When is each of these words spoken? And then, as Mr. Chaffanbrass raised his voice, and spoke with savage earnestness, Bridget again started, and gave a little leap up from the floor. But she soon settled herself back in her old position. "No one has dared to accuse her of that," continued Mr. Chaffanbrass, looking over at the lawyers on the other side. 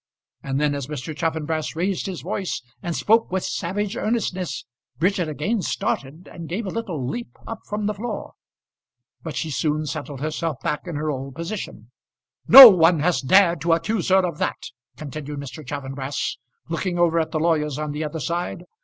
And 0.41 0.59
then, 0.59 0.73
as 0.73 0.87
Mr. 0.87 1.15
Chaffanbrass 1.15 1.75
raised 1.75 2.07
his 2.07 2.21
voice, 2.21 2.63
and 2.81 2.95
spoke 2.95 3.31
with 3.31 3.43
savage 3.43 3.95
earnestness, 3.95 4.65
Bridget 4.97 5.29
again 5.29 5.61
started, 5.61 6.27
and 6.27 6.49
gave 6.49 6.65
a 6.65 6.71
little 6.71 7.07
leap 7.07 7.37
up 7.45 7.59
from 7.67 7.85
the 7.85 7.93
floor. 7.93 8.33
But 9.21 9.35
she 9.35 9.51
soon 9.51 9.85
settled 9.85 10.19
herself 10.19 10.57
back 10.63 10.87
in 10.87 10.95
her 10.95 11.11
old 11.11 11.35
position. 11.35 11.91
"No 12.47 12.67
one 12.67 13.01
has 13.01 13.21
dared 13.21 13.61
to 13.61 13.73
accuse 13.73 14.09
her 14.09 14.25
of 14.25 14.39
that," 14.39 14.71
continued 14.97 15.39
Mr. 15.39 15.63
Chaffanbrass, 15.63 16.39
looking 16.67 16.97
over 16.97 17.19
at 17.19 17.29
the 17.29 17.39
lawyers 17.39 17.77
on 17.77 17.91
the 17.91 18.03
other 18.03 18.19
side. 18.19 18.63